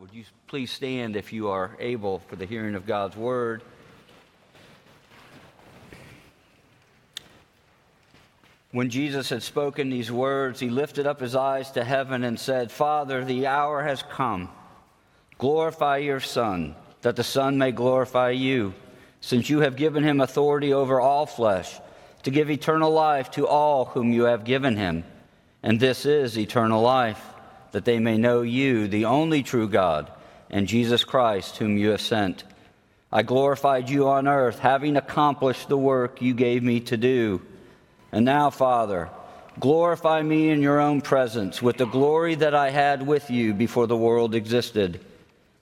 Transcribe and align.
Would 0.00 0.14
you 0.14 0.24
please 0.46 0.72
stand 0.72 1.14
if 1.14 1.30
you 1.30 1.50
are 1.50 1.76
able 1.78 2.20
for 2.20 2.34
the 2.34 2.46
hearing 2.46 2.74
of 2.74 2.86
God's 2.86 3.16
word? 3.16 3.60
When 8.72 8.88
Jesus 8.88 9.28
had 9.28 9.42
spoken 9.42 9.90
these 9.90 10.10
words, 10.10 10.58
he 10.58 10.70
lifted 10.70 11.06
up 11.06 11.20
his 11.20 11.36
eyes 11.36 11.70
to 11.72 11.84
heaven 11.84 12.24
and 12.24 12.40
said, 12.40 12.72
Father, 12.72 13.26
the 13.26 13.46
hour 13.46 13.82
has 13.82 14.02
come. 14.02 14.48
Glorify 15.36 15.98
your 15.98 16.20
Son, 16.20 16.74
that 17.02 17.16
the 17.16 17.22
Son 17.22 17.58
may 17.58 17.70
glorify 17.70 18.30
you, 18.30 18.72
since 19.20 19.50
you 19.50 19.60
have 19.60 19.76
given 19.76 20.02
him 20.02 20.22
authority 20.22 20.72
over 20.72 20.98
all 20.98 21.26
flesh, 21.26 21.78
to 22.22 22.30
give 22.30 22.50
eternal 22.50 22.90
life 22.90 23.30
to 23.32 23.46
all 23.46 23.84
whom 23.84 24.14
you 24.14 24.22
have 24.22 24.44
given 24.44 24.78
him. 24.78 25.04
And 25.62 25.78
this 25.78 26.06
is 26.06 26.38
eternal 26.38 26.80
life 26.80 27.22
that 27.72 27.84
they 27.84 27.98
may 27.98 28.16
know 28.16 28.42
you, 28.42 28.88
the 28.88 29.04
only 29.04 29.42
true 29.42 29.68
God, 29.68 30.10
and 30.50 30.66
Jesus 30.66 31.04
Christ, 31.04 31.56
whom 31.56 31.78
you 31.78 31.90
have 31.90 32.00
sent. 32.00 32.44
I 33.12 33.22
glorified 33.22 33.90
you 33.90 34.08
on 34.08 34.28
earth, 34.28 34.58
having 34.60 34.96
accomplished 34.96 35.68
the 35.68 35.78
work 35.78 36.22
you 36.22 36.34
gave 36.34 36.62
me 36.62 36.80
to 36.80 36.96
do. 36.96 37.42
And 38.12 38.24
now, 38.24 38.50
Father, 38.50 39.10
glorify 39.58 40.22
me 40.22 40.50
in 40.50 40.62
your 40.62 40.80
own 40.80 41.00
presence 41.00 41.60
with 41.60 41.76
the 41.76 41.86
glory 41.86 42.36
that 42.36 42.54
I 42.54 42.70
had 42.70 43.06
with 43.06 43.30
you 43.30 43.52
before 43.52 43.86
the 43.86 43.96
world 43.96 44.34
existed. 44.34 45.00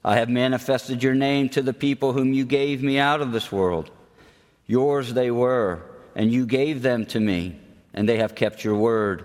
I 0.05 0.17
have 0.17 0.29
manifested 0.29 1.03
your 1.03 1.15
name 1.15 1.49
to 1.51 1.63
the 1.63 1.73
people 1.73 2.13
whom 2.13 2.33
you 2.33 2.45
gave 2.45 2.83
me 2.83 2.99
out 2.99 3.21
of 3.21 3.33
this 3.33 3.51
world. 3.51 3.91
Yours 4.67 5.13
they 5.15 5.31
were, 5.31 5.83
and 6.15 6.31
you 6.31 6.47
gave 6.47 6.83
them 6.83 7.07
to 7.07 7.21
me, 7.21 7.59
and 7.95 8.09
they 8.09 8.19
have 8.19 8.35
kept 8.35 8.63
your 8.63 8.77
word. 8.77 9.25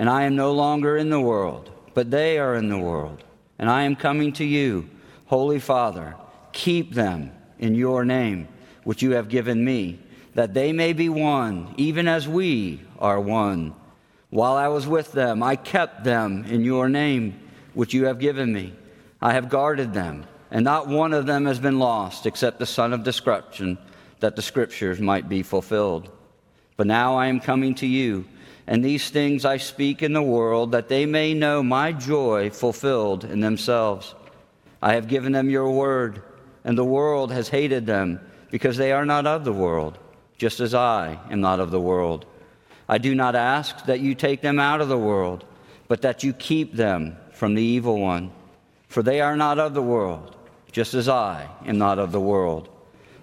And 0.00 0.08
I 0.08 0.22
am 0.22 0.34
no 0.34 0.52
longer 0.52 0.96
in 0.96 1.10
the 1.10 1.20
world, 1.20 1.70
but 1.92 2.10
they 2.10 2.38
are 2.38 2.54
in 2.54 2.70
the 2.70 2.78
world. 2.78 3.22
And 3.58 3.68
I 3.68 3.82
am 3.82 3.96
coming 3.96 4.32
to 4.32 4.44
you, 4.46 4.88
Holy 5.26 5.58
Father. 5.58 6.14
Keep 6.52 6.94
them 6.94 7.32
in 7.58 7.74
your 7.74 8.06
name, 8.06 8.48
which 8.84 9.02
you 9.02 9.10
have 9.10 9.28
given 9.28 9.62
me, 9.62 9.98
that 10.34 10.54
they 10.54 10.72
may 10.72 10.94
be 10.94 11.10
one, 11.10 11.74
even 11.76 12.08
as 12.08 12.26
we 12.26 12.80
are 12.98 13.20
one. 13.20 13.74
While 14.30 14.54
I 14.54 14.68
was 14.68 14.86
with 14.86 15.12
them, 15.12 15.42
I 15.42 15.54
kept 15.54 16.02
them 16.02 16.46
in 16.46 16.64
your 16.64 16.88
name, 16.88 17.38
which 17.74 17.92
you 17.92 18.06
have 18.06 18.18
given 18.18 18.50
me. 18.54 18.72
I 19.20 19.34
have 19.34 19.50
guarded 19.50 19.92
them, 19.92 20.24
and 20.50 20.64
not 20.64 20.88
one 20.88 21.12
of 21.12 21.26
them 21.26 21.44
has 21.44 21.58
been 21.58 21.78
lost, 21.78 22.24
except 22.24 22.58
the 22.58 22.64
son 22.64 22.94
of 22.94 23.04
destruction, 23.04 23.76
that 24.20 24.34
the 24.34 24.40
scriptures 24.40 24.98
might 24.98 25.28
be 25.28 25.42
fulfilled. 25.42 26.08
But 26.78 26.86
now 26.86 27.18
I 27.18 27.26
am 27.26 27.38
coming 27.38 27.74
to 27.74 27.86
you 27.86 28.24
and 28.70 28.84
these 28.84 29.10
things 29.10 29.44
I 29.44 29.56
speak 29.56 30.00
in 30.00 30.12
the 30.12 30.22
world, 30.22 30.70
that 30.72 30.86
they 30.86 31.04
may 31.04 31.34
know 31.34 31.60
my 31.60 31.90
joy 31.90 32.50
fulfilled 32.50 33.24
in 33.24 33.40
themselves. 33.40 34.14
I 34.80 34.94
have 34.94 35.08
given 35.08 35.32
them 35.32 35.50
your 35.50 35.72
word, 35.72 36.22
and 36.62 36.78
the 36.78 36.84
world 36.84 37.32
has 37.32 37.48
hated 37.48 37.84
them, 37.84 38.20
because 38.48 38.76
they 38.76 38.92
are 38.92 39.04
not 39.04 39.26
of 39.26 39.44
the 39.44 39.52
world, 39.52 39.98
just 40.38 40.60
as 40.60 40.72
I 40.72 41.18
am 41.32 41.40
not 41.40 41.58
of 41.58 41.72
the 41.72 41.80
world. 41.80 42.26
I 42.88 42.98
do 42.98 43.12
not 43.12 43.34
ask 43.34 43.86
that 43.86 43.98
you 43.98 44.14
take 44.14 44.40
them 44.40 44.60
out 44.60 44.80
of 44.80 44.88
the 44.88 44.96
world, 44.96 45.44
but 45.88 46.02
that 46.02 46.22
you 46.22 46.32
keep 46.32 46.72
them 46.72 47.16
from 47.32 47.54
the 47.54 47.62
evil 47.62 47.98
one. 47.98 48.30
For 48.86 49.02
they 49.02 49.20
are 49.20 49.36
not 49.36 49.58
of 49.58 49.74
the 49.74 49.82
world, 49.82 50.36
just 50.70 50.94
as 50.94 51.08
I 51.08 51.48
am 51.66 51.78
not 51.78 51.98
of 51.98 52.12
the 52.12 52.20
world. 52.20 52.68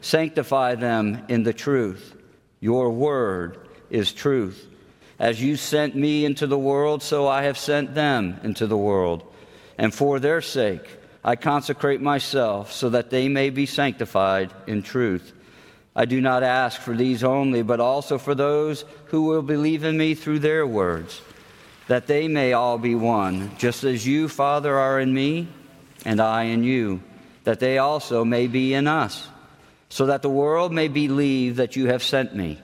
Sanctify 0.02 0.76
them 0.76 1.24
in 1.30 1.44
the 1.44 1.54
truth. 1.54 2.18
Your 2.60 2.90
word 2.90 3.66
is 3.90 4.12
truth. 4.12 4.74
As 5.20 5.42
you 5.42 5.56
sent 5.56 5.96
me 5.96 6.26
into 6.26 6.46
the 6.46 6.58
world, 6.58 7.02
so 7.02 7.28
I 7.28 7.44
have 7.44 7.58
sent 7.58 7.96
them 7.96 8.40
into 8.44 8.68
the 8.68 8.78
world. 8.78 9.24
And 9.78 9.94
for 9.94 10.20
their 10.20 10.42
sake, 10.42 10.88
I 11.24 11.36
consecrate 11.36 12.02
myself 12.02 12.72
so 12.72 12.90
that 12.90 13.10
they 13.10 13.28
may 13.28 13.50
be 13.50 13.66
sanctified 13.66 14.54
in 14.68 14.84
truth. 14.84 15.34
I 15.96 16.06
do 16.06 16.22
not 16.22 16.44
ask 16.44 16.80
for 16.80 16.96
these 16.96 17.24
only, 17.24 17.64
but 17.64 17.80
also 17.80 18.20
for 18.20 18.36
those 18.36 18.86
who 19.06 19.24
will 19.24 19.42
believe 19.42 19.84
in 19.84 19.98
me 19.98 20.14
through 20.14 20.40
their 20.40 20.66
words, 20.66 21.22
that 21.88 22.06
they 22.06 22.28
may 22.28 22.54
all 22.54 22.78
be 22.78 22.94
one, 22.94 23.58
just 23.58 23.84
as 23.84 24.06
you, 24.06 24.30
Father, 24.30 24.78
are 24.78 25.00
in 25.00 25.12
me, 25.12 25.48
and 26.06 26.22
I 26.22 26.44
in 26.44 26.64
you, 26.64 27.02
that 27.46 27.60
they 27.60 27.80
also 27.80 28.24
may 28.24 28.46
be 28.46 28.76
in 28.76 28.88
us, 28.88 29.28
so 29.90 30.06
that 30.06 30.22
the 30.22 30.30
world 30.30 30.72
may 30.72 30.88
believe 30.88 31.56
that 31.56 31.76
you 31.76 31.88
have 31.88 32.04
sent 32.04 32.36
me. 32.36 32.60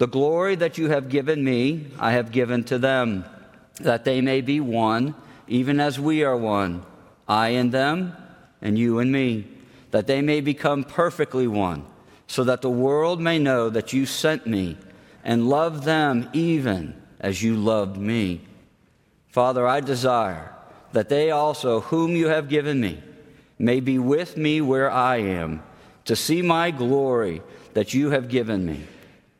The 0.00 0.08
glory 0.08 0.54
that 0.54 0.78
you 0.78 0.88
have 0.88 1.10
given 1.10 1.44
me, 1.44 1.88
I 1.98 2.12
have 2.12 2.32
given 2.32 2.64
to 2.64 2.78
them, 2.78 3.26
that 3.80 4.06
they 4.06 4.22
may 4.22 4.40
be 4.40 4.58
one, 4.58 5.14
even 5.46 5.78
as 5.78 6.00
we 6.00 6.24
are 6.24 6.38
one, 6.38 6.86
I 7.28 7.48
and 7.48 7.70
them, 7.70 8.16
and 8.62 8.78
you 8.78 8.98
and 8.98 9.12
me, 9.12 9.46
that 9.90 10.06
they 10.06 10.22
may 10.22 10.40
become 10.40 10.84
perfectly 10.84 11.46
one, 11.46 11.84
so 12.26 12.44
that 12.44 12.62
the 12.62 12.70
world 12.70 13.20
may 13.20 13.38
know 13.38 13.68
that 13.68 13.92
you 13.92 14.06
sent 14.06 14.46
me 14.46 14.78
and 15.22 15.50
love 15.50 15.84
them 15.84 16.30
even 16.32 16.94
as 17.20 17.42
you 17.42 17.54
loved 17.54 17.98
me. 17.98 18.40
Father, 19.28 19.68
I 19.68 19.80
desire 19.80 20.54
that 20.92 21.10
they 21.10 21.30
also, 21.30 21.80
whom 21.80 22.16
you 22.16 22.28
have 22.28 22.48
given 22.48 22.80
me, 22.80 23.02
may 23.58 23.80
be 23.80 23.98
with 23.98 24.38
me 24.38 24.62
where 24.62 24.90
I 24.90 25.16
am, 25.16 25.62
to 26.06 26.16
see 26.16 26.40
my 26.40 26.70
glory 26.70 27.42
that 27.74 27.92
you 27.92 28.08
have 28.12 28.30
given 28.30 28.64
me 28.64 28.86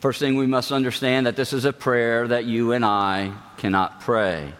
First 0.00 0.18
thing 0.18 0.36
we 0.36 0.46
must 0.46 0.72
understand 0.72 1.26
that 1.26 1.36
this 1.36 1.52
is 1.52 1.66
a 1.66 1.74
prayer 1.74 2.26
that 2.26 2.46
you 2.46 2.72
and 2.72 2.86
I 2.86 3.34
cannot 3.58 4.00
pray. 4.00 4.54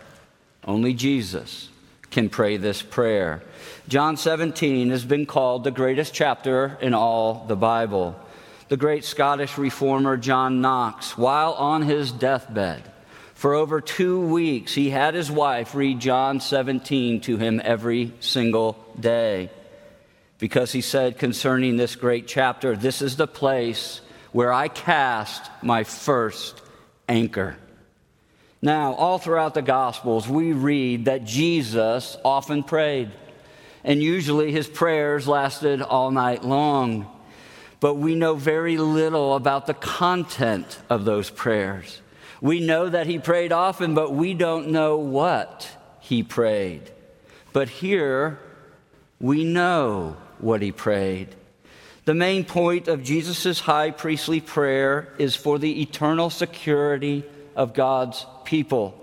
Only 0.66 0.92
Jesus 0.92 1.70
can 2.10 2.28
pray 2.28 2.58
this 2.58 2.82
prayer. 2.82 3.42
John 3.88 4.18
17 4.18 4.90
has 4.90 5.02
been 5.02 5.24
called 5.24 5.64
the 5.64 5.70
greatest 5.70 6.12
chapter 6.12 6.76
in 6.82 6.92
all 6.92 7.46
the 7.48 7.56
Bible. 7.56 8.20
The 8.68 8.76
great 8.76 9.02
Scottish 9.02 9.56
reformer 9.56 10.18
John 10.18 10.60
Knox, 10.60 11.16
while 11.16 11.54
on 11.54 11.82
his 11.82 12.12
deathbed, 12.12 12.82
for 13.32 13.54
over 13.54 13.80
two 13.80 14.20
weeks, 14.20 14.74
he 14.74 14.90
had 14.90 15.14
his 15.14 15.30
wife 15.30 15.74
read 15.74 16.00
John 16.00 16.40
17 16.40 17.22
to 17.22 17.38
him 17.38 17.62
every 17.64 18.12
single 18.20 18.76
day. 18.98 19.48
Because 20.38 20.70
he 20.70 20.82
said 20.82 21.16
concerning 21.16 21.78
this 21.78 21.96
great 21.96 22.26
chapter, 22.26 22.76
this 22.76 23.00
is 23.00 23.16
the 23.16 23.26
place 23.26 24.02
where 24.32 24.52
I 24.52 24.68
cast 24.68 25.50
my 25.62 25.84
first 25.84 26.60
anchor. 27.08 27.56
Now, 28.62 28.92
all 28.92 29.18
throughout 29.18 29.54
the 29.54 29.62
Gospels, 29.62 30.28
we 30.28 30.52
read 30.52 31.06
that 31.06 31.24
Jesus 31.24 32.16
often 32.24 32.62
prayed, 32.62 33.10
and 33.82 34.02
usually 34.02 34.52
his 34.52 34.68
prayers 34.68 35.26
lasted 35.26 35.80
all 35.80 36.10
night 36.10 36.44
long. 36.44 37.10
But 37.80 37.94
we 37.94 38.14
know 38.14 38.34
very 38.34 38.76
little 38.76 39.34
about 39.34 39.66
the 39.66 39.74
content 39.74 40.78
of 40.90 41.06
those 41.06 41.30
prayers. 41.30 42.02
We 42.42 42.60
know 42.60 42.88
that 42.88 43.06
he 43.06 43.18
prayed 43.18 43.52
often, 43.52 43.94
but 43.94 44.12
we 44.12 44.34
don't 44.34 44.68
know 44.68 44.98
what 44.98 45.68
he 46.00 46.22
prayed. 46.22 46.90
But 47.54 47.68
here, 47.68 48.38
we 49.18 49.44
know 49.44 50.16
what 50.38 50.60
he 50.60 50.72
prayed. 50.72 51.34
The 52.04 52.14
main 52.14 52.44
point 52.44 52.88
of 52.88 53.02
Jesus' 53.02 53.60
high 53.60 53.90
priestly 53.90 54.40
prayer 54.40 55.12
is 55.18 55.36
for 55.36 55.58
the 55.58 55.82
eternal 55.82 56.30
security 56.30 57.24
of 57.54 57.74
God's 57.74 58.26
people. 58.44 58.96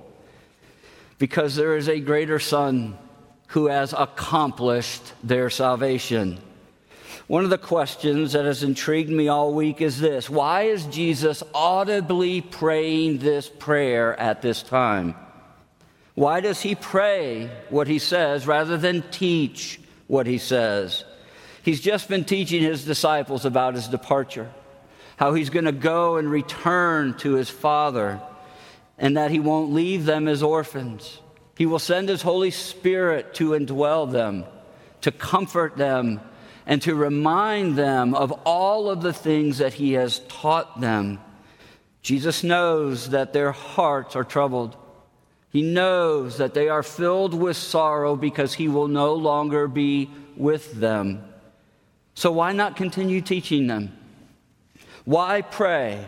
because 1.20 1.56
there 1.56 1.76
is 1.76 1.90
a 1.90 2.00
greater 2.00 2.40
Son 2.40 2.98
who 3.48 3.68
has 3.68 3.94
accomplished 3.94 5.02
their 5.24 5.50
salvation. 5.50 6.38
One 7.28 7.44
of 7.44 7.50
the 7.50 7.58
questions 7.58 8.34
that 8.34 8.46
has 8.46 8.64
intrigued 8.64 9.10
me 9.10 9.28
all 9.28 9.54
week 9.54 9.82
is 9.82 10.00
this 10.00 10.30
Why 10.30 10.64
is 10.64 10.86
Jesus 10.86 11.44
audibly 11.54 12.42
praying 12.42 13.18
this 13.18 13.50
prayer 13.50 14.18
at 14.20 14.42
this 14.42 14.64
time? 14.64 15.16
Why 16.14 16.40
does 16.40 16.62
he 16.62 16.76
pray 16.76 17.50
what 17.70 17.88
he 17.88 18.00
says 18.00 18.48
rather 18.48 18.78
than 18.78 19.04
teach 19.12 19.80
what 20.08 20.26
he 20.26 20.38
says? 20.38 21.04
He's 21.68 21.82
just 21.82 22.08
been 22.08 22.24
teaching 22.24 22.64
his 22.64 22.86
disciples 22.86 23.44
about 23.44 23.76
his 23.76 23.90
departure, 23.90 24.50
how 25.18 25.34
he's 25.34 25.50
going 25.50 25.66
to 25.66 25.74
go 25.74 26.16
and 26.16 26.32
return 26.32 27.14
to 27.16 27.34
his 27.34 27.50
Father, 27.50 28.22
and 28.98 29.18
that 29.18 29.32
he 29.32 29.42
won't 29.42 29.74
leave 29.74 30.06
them 30.06 30.30
as 30.30 30.42
orphans. 30.42 31.20
He 31.58 31.66
will 31.66 31.78
send 31.78 32.08
his 32.08 32.22
Holy 32.22 32.52
Spirit 32.52 33.34
to 33.34 33.50
indwell 33.50 34.10
them, 34.10 34.46
to 35.02 35.12
comfort 35.12 35.76
them 35.76 36.22
and 36.66 36.82
to 36.84 36.96
remind 36.96 37.76
them 37.76 38.16
of 38.16 38.32
all 38.46 38.90
of 38.90 39.02
the 39.02 39.12
things 39.12 39.58
that 39.58 39.74
he 39.74 39.92
has 39.92 40.20
taught 40.30 40.80
them. 40.80 41.20
Jesus 42.02 42.46
knows 42.46 43.10
that 43.10 43.34
their 43.34 43.52
hearts 43.52 44.16
are 44.16 44.24
troubled. 44.24 44.78
He 45.50 45.64
knows 45.64 46.38
that 46.38 46.54
they 46.54 46.70
are 46.70 46.82
filled 46.82 47.34
with 47.34 47.58
sorrow 47.58 48.16
because 48.16 48.54
he 48.54 48.70
will 48.70 48.88
no 48.88 49.16
longer 49.16 49.68
be 49.68 50.10
with 50.38 50.72
them. 50.72 51.26
So, 52.18 52.32
why 52.32 52.52
not 52.52 52.76
continue 52.76 53.22
teaching 53.22 53.68
them? 53.68 53.96
Why 55.06 55.44
pray 55.44 56.04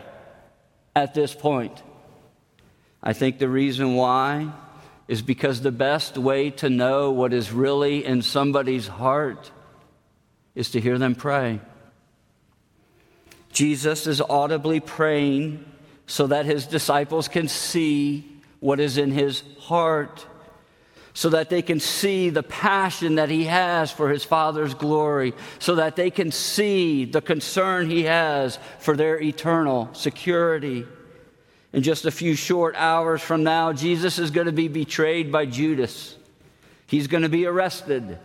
at 0.96 1.14
this 1.14 1.36
point? 1.36 1.84
I 3.00 3.12
think 3.12 3.38
the 3.38 3.48
reason 3.48 3.94
why 3.94 4.52
is 5.06 5.22
because 5.22 5.60
the 5.60 5.70
best 5.70 6.18
way 6.18 6.50
to 6.50 6.68
know 6.68 7.12
what 7.12 7.32
is 7.32 7.52
really 7.52 8.04
in 8.04 8.22
somebody's 8.22 8.88
heart 8.88 9.52
is 10.56 10.72
to 10.72 10.80
hear 10.80 10.98
them 10.98 11.14
pray. 11.14 11.60
Jesus 13.52 14.08
is 14.08 14.20
audibly 14.20 14.80
praying 14.80 15.64
so 16.08 16.26
that 16.26 16.44
his 16.44 16.66
disciples 16.66 17.28
can 17.28 17.46
see 17.46 18.26
what 18.58 18.80
is 18.80 18.98
in 18.98 19.12
his 19.12 19.44
heart, 19.60 20.26
so 21.20 21.28
that 21.28 21.50
they 21.50 21.60
can 21.60 21.78
see 21.78 22.30
the 22.30 22.42
passion 22.42 23.16
that 23.16 23.28
he 23.28 23.44
has 23.44 23.92
for 23.92 24.08
his 24.08 24.24
Father's 24.24 24.72
glory, 24.72 25.34
so 25.58 25.74
that 25.74 25.94
they 25.94 26.10
can 26.10 26.32
see 26.32 27.04
the 27.04 27.20
concern 27.20 27.90
he 27.90 28.04
has 28.04 28.58
for 28.78 28.96
their 28.96 29.20
eternal 29.20 29.90
security. 29.92 30.86
In 31.74 31.82
just 31.82 32.06
a 32.06 32.10
few 32.10 32.34
short 32.34 32.74
hours 32.74 33.20
from 33.20 33.42
now, 33.42 33.74
Jesus 33.74 34.18
is 34.18 34.30
going 34.30 34.46
to 34.46 34.52
be 34.52 34.68
betrayed 34.68 35.30
by 35.30 35.44
Judas. 35.44 36.16
He's 36.86 37.06
going 37.06 37.24
to 37.24 37.28
be 37.28 37.44
arrested. 37.44 38.18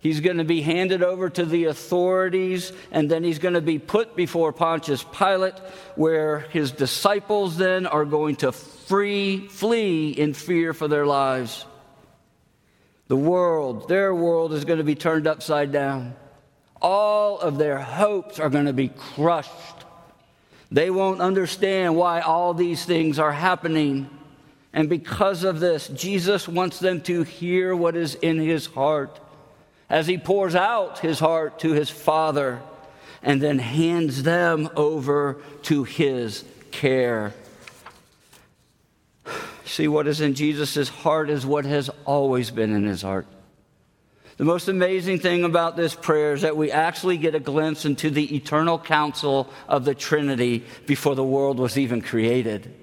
He's 0.00 0.18
going 0.18 0.38
to 0.38 0.44
be 0.44 0.60
handed 0.60 1.04
over 1.04 1.30
to 1.30 1.44
the 1.44 1.66
authorities, 1.66 2.72
and 2.90 3.08
then 3.08 3.22
he's 3.22 3.38
going 3.38 3.54
to 3.54 3.60
be 3.60 3.78
put 3.78 4.16
before 4.16 4.52
Pontius 4.52 5.04
Pilate, 5.16 5.60
where 5.94 6.40
his 6.40 6.72
disciples 6.72 7.56
then 7.56 7.86
are 7.86 8.04
going 8.04 8.34
to 8.36 8.50
free, 8.50 9.46
flee 9.46 10.10
in 10.10 10.34
fear 10.34 10.74
for 10.74 10.88
their 10.88 11.06
lives. 11.06 11.64
The 13.10 13.16
world, 13.16 13.88
their 13.88 14.14
world, 14.14 14.52
is 14.52 14.64
going 14.64 14.78
to 14.78 14.84
be 14.84 14.94
turned 14.94 15.26
upside 15.26 15.72
down. 15.72 16.14
All 16.80 17.40
of 17.40 17.58
their 17.58 17.76
hopes 17.76 18.38
are 18.38 18.48
going 18.48 18.66
to 18.66 18.72
be 18.72 18.86
crushed. 18.86 19.50
They 20.70 20.90
won't 20.90 21.20
understand 21.20 21.96
why 21.96 22.20
all 22.20 22.54
these 22.54 22.84
things 22.84 23.18
are 23.18 23.32
happening. 23.32 24.08
And 24.72 24.88
because 24.88 25.42
of 25.42 25.58
this, 25.58 25.88
Jesus 25.88 26.46
wants 26.46 26.78
them 26.78 27.00
to 27.00 27.24
hear 27.24 27.74
what 27.74 27.96
is 27.96 28.14
in 28.14 28.38
his 28.38 28.66
heart 28.66 29.18
as 29.88 30.06
he 30.06 30.16
pours 30.16 30.54
out 30.54 31.00
his 31.00 31.18
heart 31.18 31.58
to 31.58 31.72
his 31.72 31.90
Father 31.90 32.62
and 33.24 33.42
then 33.42 33.58
hands 33.58 34.22
them 34.22 34.70
over 34.76 35.38
to 35.62 35.82
his 35.82 36.44
care. 36.70 37.34
See, 39.70 39.86
what 39.86 40.08
is 40.08 40.20
in 40.20 40.34
Jesus' 40.34 40.88
heart 40.88 41.30
is 41.30 41.46
what 41.46 41.64
has 41.64 41.88
always 42.04 42.50
been 42.50 42.74
in 42.74 42.86
his 42.86 43.02
heart. 43.02 43.28
The 44.36 44.44
most 44.44 44.66
amazing 44.66 45.20
thing 45.20 45.44
about 45.44 45.76
this 45.76 45.94
prayer 45.94 46.32
is 46.32 46.42
that 46.42 46.56
we 46.56 46.72
actually 46.72 47.18
get 47.18 47.36
a 47.36 47.40
glimpse 47.40 47.84
into 47.84 48.10
the 48.10 48.34
eternal 48.34 48.80
counsel 48.80 49.48
of 49.68 49.84
the 49.84 49.94
Trinity 49.94 50.64
before 50.86 51.14
the 51.14 51.22
world 51.22 51.60
was 51.60 51.78
even 51.78 52.02
created. 52.02 52.74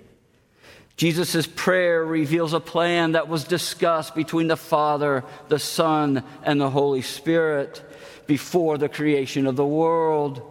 Jesus' 0.95 1.45
prayer 1.45 2.05
reveals 2.05 2.53
a 2.53 2.61
plan 2.61 3.11
that 3.11 3.27
was 3.27 3.43
discussed 3.43 4.15
between 4.15 4.47
the 4.47 4.55
Father, 4.55 5.25
the 5.49 5.59
Son, 5.59 6.23
and 6.43 6.61
the 6.61 6.69
Holy 6.69 7.01
Spirit 7.01 7.83
before 8.27 8.77
the 8.77 8.87
creation 8.87 9.45
of 9.45 9.57
the 9.57 9.67
world. 9.67 10.41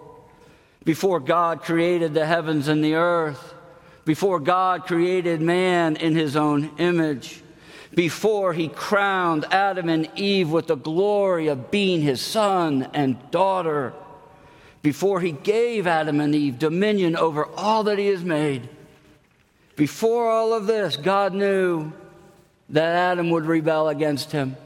Before 0.85 1.19
God 1.19 1.63
created 1.63 2.13
the 2.13 2.27
heavens 2.27 2.69
and 2.69 2.85
the 2.85 2.97
earth, 2.97 3.55
before 4.07 4.41
God 4.41 4.87
created 4.87 5.43
man 5.43 5.97
in 5.97 6.15
his 6.17 6.35
own 6.35 6.71
image, 6.79 7.43
before 7.95 8.55
he 8.55 8.69
crowned 8.69 9.45
Adam 9.51 9.91
and 9.91 10.09
Eve 10.17 10.51
with 10.51 10.69
the 10.69 10.77
glory 10.77 11.49
of 11.49 11.71
being 11.71 12.01
his 12.01 12.23
son 12.23 12.89
and 12.95 13.31
daughter, 13.31 13.93
before 14.81 15.21
he 15.21 15.33
gave 15.33 15.87
Adam 15.87 16.21
and 16.21 16.35
Eve 16.35 16.59
dominion 16.59 17.17
over 17.17 17.45
all 17.45 17.85
that 17.85 17.99
he 17.99 18.07
has 18.07 18.25
made 18.25 18.71
before 19.77 20.31
all 20.31 20.55
of 20.55 20.67
this, 20.67 20.97
God 20.97 21.35
knew 21.35 21.93
that 22.71 22.97
Adam 22.97 23.31
would 23.31 23.45
rebel 23.45 23.89
against 23.89 24.33
him. 24.33 24.57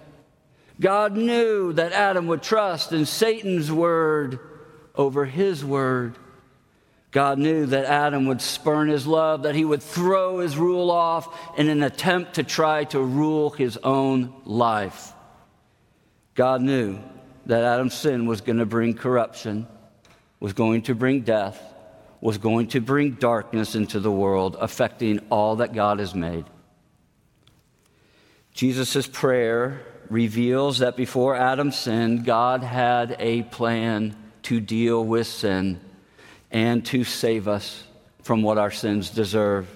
God 0.80 1.16
knew 1.16 1.72
that 1.74 1.92
Adam 1.92 2.28
would 2.28 2.42
trust 2.42 2.92
in 2.92 3.04
Satan's 3.04 3.70
word 3.70 4.38
over 4.94 5.24
his 5.24 5.64
word. 5.64 6.14
God 7.10 7.38
knew 7.38 7.66
that 7.66 7.86
Adam 7.86 8.26
would 8.26 8.40
spurn 8.40 8.88
his 8.88 9.06
love, 9.06 9.42
that 9.42 9.56
he 9.56 9.64
would 9.64 9.82
throw 9.82 10.38
his 10.38 10.56
rule 10.56 10.90
off 10.90 11.58
in 11.58 11.68
an 11.68 11.82
attempt 11.82 12.34
to 12.34 12.44
try 12.44 12.84
to 12.84 13.00
rule 13.00 13.50
his 13.50 13.76
own 13.78 14.32
life. 14.44 15.12
God 16.34 16.62
knew 16.62 17.00
that 17.46 17.64
Adam's 17.64 17.94
sin 17.94 18.26
was 18.26 18.40
going 18.40 18.58
to 18.58 18.66
bring 18.66 18.94
corruption, 18.94 19.66
was 20.38 20.52
going 20.52 20.82
to 20.82 20.94
bring 20.94 21.22
death, 21.22 21.60
was 22.20 22.38
going 22.38 22.68
to 22.68 22.80
bring 22.80 23.12
darkness 23.12 23.74
into 23.74 23.98
the 23.98 24.12
world, 24.12 24.56
affecting 24.60 25.18
all 25.30 25.56
that 25.56 25.72
God 25.72 25.98
has 25.98 26.14
made. 26.14 26.44
Jesus' 28.54 29.08
prayer 29.08 29.80
reveals 30.08 30.78
that 30.78 30.96
before 30.96 31.34
Adam 31.34 31.72
sinned, 31.72 32.24
God 32.24 32.62
had 32.62 33.16
a 33.18 33.42
plan 33.42 34.14
to 34.42 34.60
deal 34.60 35.04
with 35.04 35.26
sin 35.26 35.80
and 36.50 36.84
to 36.86 37.04
save 37.04 37.48
us 37.48 37.84
from 38.22 38.42
what 38.42 38.58
our 38.58 38.70
sins 38.70 39.10
deserve. 39.10 39.68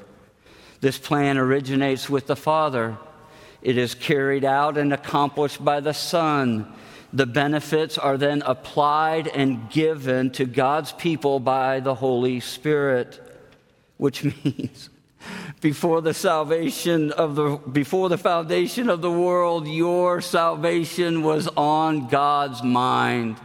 This 0.81 0.99
plan 0.99 1.39
originates 1.39 2.11
with 2.11 2.27
the 2.27 2.37
Father. 2.37 2.97
It 3.63 3.79
is 3.79 3.95
carried 3.95 4.45
out 4.45 4.77
and 4.77 4.93
accomplished 4.93 5.65
by 5.65 5.81
the 5.81 5.95
Son 5.95 6.73
the 7.15 7.27
benefits 7.27 7.97
are 7.97 8.19
then 8.19 8.43
applied 8.45 9.29
and 9.29 9.71
given 9.71 10.31
to 10.33 10.45
God's 10.47 10.91
people 10.91 11.39
by 11.39 11.79
the 11.79 11.95
Holy 11.95 12.41
Spirit, 12.41 13.21
which 13.99 14.25
means 14.45 14.91
before 15.61 16.03
the 16.03 16.13
salvation 16.13 17.13
of 17.13 17.37
the 17.37 17.57
before 17.71 18.09
the 18.09 18.19
foundation 18.19 18.91
of 18.91 19.01
the 19.01 19.11
world 19.11 19.69
your 19.69 20.21
salvation 20.21 21.23
was 21.23 21.49
on 21.57 22.09
God's 22.09 22.65
mind 22.65 23.37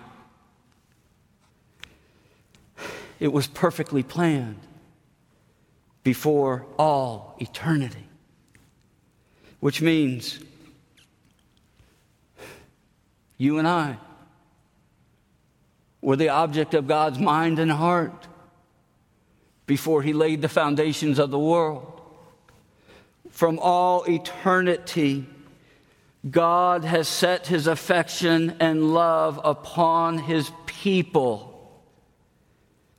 it 3.19 3.33
was 3.33 3.47
perfectly 3.47 4.03
planned 4.03 4.59
before 6.03 6.65
all 6.77 7.35
eternity 7.39 8.09
which 9.59 9.81
means 9.81 10.39
you 13.37 13.57
and 13.57 13.67
I 13.67 13.97
were 16.01 16.15
the 16.15 16.29
object 16.29 16.73
of 16.73 16.87
God's 16.87 17.19
mind 17.19 17.59
and 17.59 17.71
heart 17.71 18.27
before 19.65 20.01
He 20.01 20.13
laid 20.13 20.41
the 20.41 20.49
foundations 20.49 21.19
of 21.19 21.29
the 21.29 21.39
world. 21.39 22.01
From 23.31 23.59
all 23.59 24.03
eternity, 24.09 25.27
God 26.29 26.83
has 26.83 27.07
set 27.07 27.47
His 27.47 27.67
affection 27.67 28.55
and 28.59 28.93
love 28.93 29.39
upon 29.43 30.19
His 30.19 30.51
people 30.65 31.48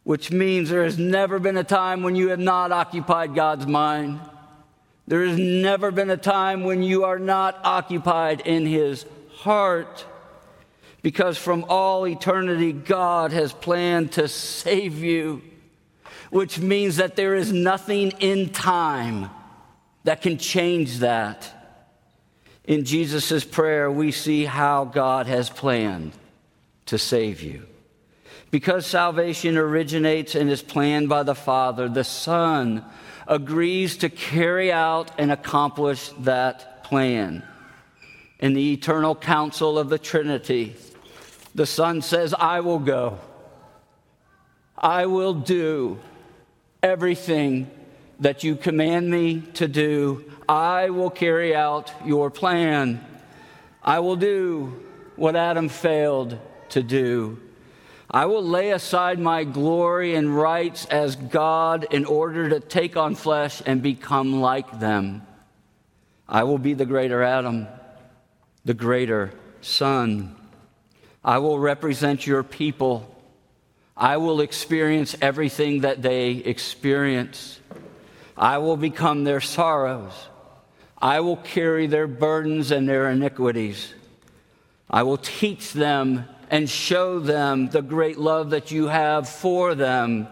which 0.05 0.31
means 0.31 0.71
there 0.71 0.85
has 0.85 0.99
never 0.99 1.39
been 1.39 1.57
a 1.57 1.65
time 1.65 2.03
when 2.03 2.17
you 2.17 2.29
have 2.29 2.39
not 2.39 2.73
occupied 2.73 3.35
God's 3.35 3.67
mind. 3.67 4.21
There 5.07 5.25
has 5.25 5.39
never 5.39 5.91
been 5.91 6.11
a 6.11 6.17
time 6.17 6.65
when 6.65 6.83
you 6.83 7.05
are 7.05 7.19
not 7.19 7.59
occupied 7.65 8.41
in 8.43 8.67
His 8.67 9.05
heart 9.31 10.07
because 11.03 11.39
from 11.39 11.65
all 11.69 12.07
eternity, 12.07 12.73
God 12.73 13.33
has 13.33 13.53
planned 13.53 14.13
to 14.13 14.29
save 14.29 15.03
you, 15.03 15.43
which 16.31 16.59
means 16.59 16.97
that 16.97 17.17
there 17.17 17.35
is 17.35 17.53
nothing 17.53 18.13
in 18.21 18.51
time 18.51 19.31
that 20.05 20.23
can 20.23 20.39
change 20.39 20.99
that. 20.99 21.57
In 22.65 22.85
Jesus' 22.85 23.45
prayer, 23.45 23.91
we 23.91 24.13
see 24.13 24.45
how 24.45 24.85
God 24.85 25.27
has 25.27 25.49
planned 25.49 26.13
to 26.87 26.99
save 26.99 27.43
you. 27.43 27.67
Because 28.51 28.85
salvation 28.85 29.57
originates 29.57 30.35
and 30.35 30.51
is 30.51 30.63
planned 30.63 31.09
by 31.09 31.23
the 31.23 31.35
Father, 31.35 31.89
the 31.89 32.05
Son 32.05 32.85
agrees 33.29 33.97
to 33.99 34.09
carry 34.09 34.73
out 34.73 35.13
and 35.19 35.31
accomplish 35.31 36.11
that 36.21 36.83
plan. 36.83 37.45
In 38.41 38.55
the 38.55 38.73
eternal 38.73 39.15
counsel 39.15 39.79
of 39.79 39.89
the 39.89 39.99
Trinity, 39.99 40.75
the 41.55 41.67
Son 41.67 42.03
says, 42.03 42.35
I 42.35 42.61
will 42.61 42.81
go. 42.81 43.19
I 44.77 45.07
will 45.07 45.35
do 45.35 46.01
everything 46.83 47.71
that 48.19 48.43
you 48.43 48.57
command 48.57 49.11
me 49.11 49.43
to 49.55 49.69
do. 49.69 50.25
I 50.49 50.91
will 50.91 51.11
carry 51.11 51.55
out 51.55 51.93
your 52.05 52.31
plan. 52.31 53.05
I 53.83 54.01
will 54.01 54.17
do 54.17 54.83
what 55.17 55.37
Adam 55.37 55.69
failed 55.69 56.39
to 56.71 56.83
do. 56.83 57.39
I 58.13 58.27
will 58.27 58.43
lay 58.43 58.71
aside 58.71 59.21
my 59.21 59.45
glory 59.45 60.17
and 60.17 60.37
rights 60.37 60.85
as 60.87 61.15
God 61.15 61.87
in 61.93 62.05
order 62.05 62.49
to 62.49 62.59
take 62.59 62.97
on 62.97 63.15
flesh 63.15 63.63
and 63.65 63.83
become 63.83 64.41
like 64.41 64.81
them. 64.81 65.23
I 66.29 66.43
will 66.43 66.59
be 66.59 66.75
the 66.75 66.87
greater 66.87 67.23
Adam, 67.23 67.69
the 68.65 68.75
greater 68.75 69.33
Son. 69.61 70.35
I 71.25 71.39
will 71.39 71.61
represent 71.61 72.27
your 72.27 72.43
people. 72.43 73.07
I 73.97 74.17
will 74.17 74.41
experience 74.41 75.15
everything 75.21 75.83
that 75.83 76.03
they 76.03 76.31
experience. 76.33 77.61
I 78.37 78.59
will 78.59 78.77
become 78.77 79.23
their 79.23 79.41
sorrows. 79.41 80.13
I 81.01 81.21
will 81.21 81.37
carry 81.37 81.87
their 81.87 82.09
burdens 82.09 82.73
and 82.73 82.89
their 82.89 83.09
iniquities. 83.09 83.95
I 84.89 85.05
will 85.05 85.19
teach 85.19 85.73
them 85.73 86.27
and 86.51 86.69
show 86.69 87.21
them 87.21 87.69
the 87.69 87.81
great 87.81 88.19
love 88.19 88.51
that 88.51 88.73
you 88.73 88.89
have 88.89 89.29
for 89.29 89.77
them. 89.77 90.27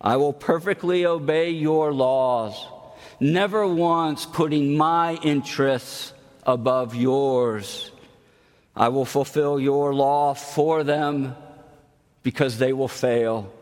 I 0.00 0.16
will 0.16 0.32
perfectly 0.32 1.04
obey 1.04 1.50
your 1.50 1.92
laws, 1.92 2.64
never 3.18 3.66
once 3.66 4.24
putting 4.24 4.76
my 4.76 5.14
interests 5.16 6.12
above 6.44 6.94
yours. 6.94 7.90
I 8.76 8.88
will 8.88 9.04
fulfill 9.04 9.58
your 9.58 9.92
law 9.92 10.34
for 10.34 10.84
them 10.84 11.34
because 12.22 12.58
they 12.58 12.72
will 12.72 12.88
fail. 12.88 13.52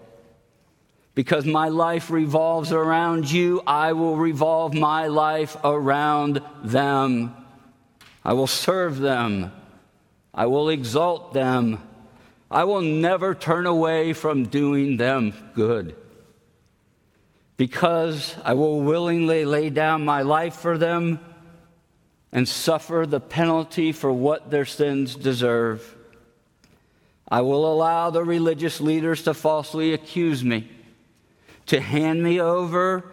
Because 1.15 1.47
my 1.47 1.69
life 1.69 2.11
revolves 2.11 2.73
around 2.73 3.31
you, 3.31 3.63
I 3.67 3.93
will 3.93 4.17
revolve 4.17 4.75
my 4.75 5.07
life 5.07 5.57
around 5.65 6.43
them. 6.63 7.35
I 8.25 8.33
will 8.33 8.49
serve 8.49 8.99
them 8.99 9.53
I 10.35 10.47
will 10.47 10.69
exalt 10.69 11.33
them. 11.33 11.79
I 12.51 12.65
will 12.65 12.81
never 12.81 13.35
turn 13.35 13.67
away 13.67 14.13
from 14.13 14.47
doing 14.47 14.97
them 14.97 15.33
good. 15.55 15.95
Because 17.57 18.35
I 18.45 18.55
will 18.55 18.81
willingly 18.81 19.45
lay 19.45 19.71
down 19.71 20.05
my 20.05 20.23
life 20.23 20.57
for 20.57 20.77
them 20.77 21.21
and 22.33 22.49
suffer 22.49 23.07
the 23.09 23.21
penalty 23.21 23.93
for 23.93 24.13
what 24.13 24.51
their 24.51 24.65
sins 24.65 25.15
deserve. 25.15 25.95
I 27.29 27.41
will 27.43 27.73
allow 27.73 28.11
the 28.11 28.25
religious 28.25 28.81
leaders 28.81 29.23
to 29.23 29.35
falsely 29.35 29.93
accuse 29.93 30.43
me, 30.43 30.69
to 31.67 31.81
hand 31.81 32.23
me 32.23 32.41
over 32.41 33.05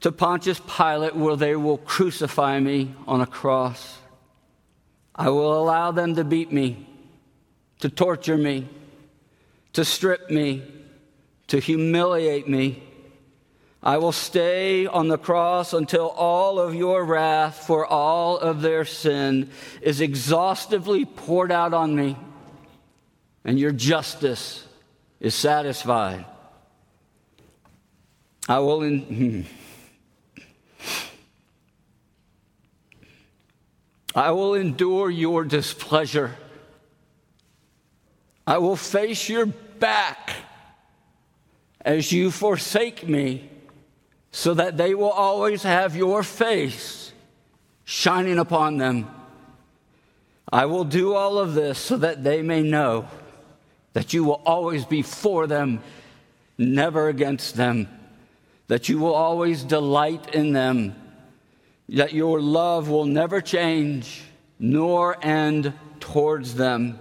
to 0.00 0.12
Pontius 0.12 0.60
Pilate, 0.60 1.16
where 1.16 1.36
they 1.36 1.56
will 1.56 1.78
crucify 1.78 2.60
me 2.60 2.94
on 3.06 3.20
a 3.20 3.26
cross. 3.26 3.98
I 5.14 5.28
will 5.30 5.60
allow 5.60 5.90
them 5.90 6.14
to 6.16 6.24
beat 6.24 6.52
me, 6.52 6.86
to 7.80 7.88
torture 7.88 8.38
me, 8.38 8.68
to 9.74 9.84
strip 9.84 10.30
me, 10.30 10.62
to 11.48 11.58
humiliate 11.58 12.48
me. 12.48 12.82
I 13.82 13.98
will 13.98 14.12
stay 14.12 14.86
on 14.86 15.08
the 15.08 15.18
cross 15.18 15.72
until 15.72 16.08
all 16.08 16.58
of 16.58 16.74
your 16.74 17.04
wrath 17.04 17.66
for 17.66 17.84
all 17.84 18.38
of 18.38 18.62
their 18.62 18.84
sin 18.84 19.50
is 19.80 20.00
exhaustively 20.00 21.04
poured 21.04 21.50
out 21.50 21.74
on 21.74 21.94
me 21.94 22.16
and 23.44 23.58
your 23.58 23.72
justice 23.72 24.66
is 25.20 25.34
satisfied. 25.34 26.24
I 28.48 28.58
will. 28.58 28.82
In- 28.82 29.00
hmm. 29.46 29.71
I 34.14 34.30
will 34.32 34.54
endure 34.54 35.10
your 35.10 35.44
displeasure. 35.44 36.36
I 38.46 38.58
will 38.58 38.76
face 38.76 39.28
your 39.28 39.46
back 39.46 40.32
as 41.84 42.12
you 42.12 42.30
forsake 42.30 43.08
me, 43.08 43.48
so 44.30 44.54
that 44.54 44.76
they 44.76 44.94
will 44.94 45.10
always 45.10 45.62
have 45.62 45.96
your 45.96 46.22
face 46.22 47.12
shining 47.84 48.38
upon 48.38 48.78
them. 48.78 49.10
I 50.50 50.66
will 50.66 50.84
do 50.84 51.14
all 51.14 51.38
of 51.38 51.54
this 51.54 51.78
so 51.78 51.96
that 51.96 52.22
they 52.22 52.40
may 52.42 52.62
know 52.62 53.08
that 53.94 54.12
you 54.12 54.24
will 54.24 54.40
always 54.46 54.84
be 54.84 55.02
for 55.02 55.46
them, 55.46 55.82
never 56.56 57.08
against 57.08 57.56
them, 57.56 57.88
that 58.68 58.88
you 58.88 58.98
will 58.98 59.14
always 59.14 59.64
delight 59.64 60.34
in 60.34 60.52
them 60.52 60.94
that 61.92 62.12
your 62.12 62.40
love 62.40 62.88
will 62.88 63.04
never 63.04 63.40
change 63.40 64.22
nor 64.58 65.16
end 65.24 65.72
towards 66.00 66.54
them. 66.54 66.98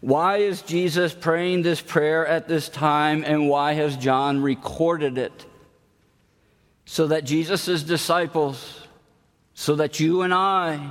Why 0.00 0.38
is 0.38 0.62
Jesus 0.62 1.14
praying 1.14 1.62
this 1.62 1.80
prayer 1.80 2.26
at 2.26 2.46
this 2.48 2.68
time, 2.68 3.24
and 3.24 3.48
why 3.48 3.72
has 3.72 3.96
John 3.96 4.42
recorded 4.42 5.16
it? 5.16 5.46
So 6.84 7.06
that 7.06 7.24
Jesus' 7.24 7.82
disciples, 7.82 8.86
so 9.54 9.76
that 9.76 10.00
you 10.00 10.22
and 10.22 10.34
I 10.34 10.90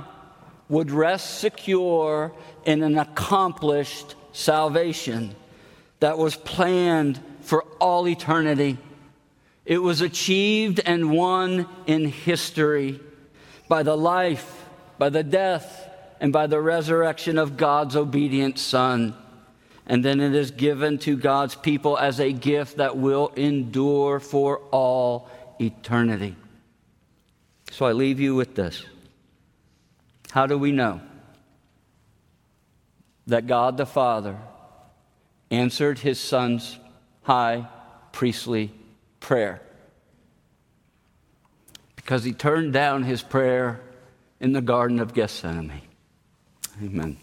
would 0.68 0.90
rest 0.90 1.38
secure 1.38 2.32
in 2.64 2.82
an 2.82 2.98
accomplished 2.98 4.16
salvation 4.32 5.36
that 6.00 6.18
was 6.18 6.34
planned 6.34 7.20
for 7.42 7.62
all 7.78 8.08
eternity. 8.08 8.78
It 9.64 9.78
was 9.78 10.00
achieved 10.00 10.80
and 10.84 11.10
won 11.10 11.66
in 11.86 12.06
history 12.06 13.00
by 13.68 13.82
the 13.82 13.96
life, 13.96 14.66
by 14.98 15.08
the 15.08 15.22
death, 15.22 15.88
and 16.20 16.32
by 16.32 16.46
the 16.46 16.60
resurrection 16.60 17.38
of 17.38 17.56
God's 17.56 17.96
obedient 17.96 18.58
Son. 18.58 19.14
And 19.86 20.04
then 20.04 20.20
it 20.20 20.34
is 20.34 20.50
given 20.50 20.98
to 21.00 21.16
God's 21.16 21.54
people 21.54 21.98
as 21.98 22.20
a 22.20 22.32
gift 22.32 22.76
that 22.76 22.96
will 22.96 23.28
endure 23.36 24.20
for 24.20 24.58
all 24.70 25.28
eternity. 25.60 26.36
So 27.70 27.86
I 27.86 27.92
leave 27.92 28.20
you 28.20 28.34
with 28.34 28.54
this. 28.54 28.84
How 30.30 30.46
do 30.46 30.58
we 30.58 30.72
know 30.72 31.00
that 33.26 33.46
God 33.46 33.76
the 33.76 33.86
Father 33.86 34.36
answered 35.50 35.98
his 35.98 36.20
Son's 36.20 36.78
high 37.22 37.68
priestly 38.12 38.72
prayer 39.24 39.62
because 41.96 42.24
he 42.24 42.32
turned 42.32 42.74
down 42.74 43.04
his 43.04 43.22
prayer 43.22 43.80
in 44.38 44.52
the 44.52 44.60
Garden 44.60 45.00
of 45.00 45.14
Gethsemane. 45.14 45.80
Amen. 46.82 47.16